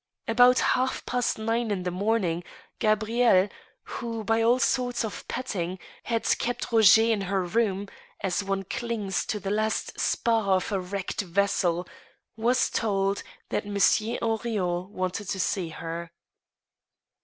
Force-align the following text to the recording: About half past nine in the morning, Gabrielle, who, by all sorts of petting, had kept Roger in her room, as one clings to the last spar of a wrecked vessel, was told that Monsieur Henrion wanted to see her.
About 0.27 0.57
half 0.57 1.05
past 1.05 1.37
nine 1.37 1.69
in 1.69 1.83
the 1.83 1.91
morning, 1.91 2.43
Gabrielle, 2.79 3.49
who, 3.83 4.23
by 4.23 4.41
all 4.41 4.57
sorts 4.57 5.05
of 5.05 5.27
petting, 5.27 5.77
had 6.05 6.23
kept 6.39 6.71
Roger 6.71 7.03
in 7.03 7.21
her 7.21 7.43
room, 7.43 7.87
as 8.19 8.43
one 8.43 8.63
clings 8.63 9.23
to 9.27 9.39
the 9.39 9.51
last 9.51 9.99
spar 9.99 10.55
of 10.55 10.71
a 10.71 10.79
wrecked 10.79 11.21
vessel, 11.21 11.87
was 12.35 12.71
told 12.71 13.21
that 13.49 13.67
Monsieur 13.67 14.17
Henrion 14.23 14.89
wanted 14.89 15.29
to 15.29 15.39
see 15.39 15.69
her. 15.69 16.09